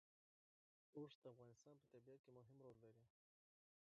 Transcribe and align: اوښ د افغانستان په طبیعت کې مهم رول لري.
اوښ 0.97 1.11
د 1.21 1.25
افغانستان 1.33 1.75
په 1.79 1.85
طبیعت 1.93 2.19
کې 2.23 2.31
مهم 2.37 2.57
رول 2.65 2.77
لري. 2.85 3.05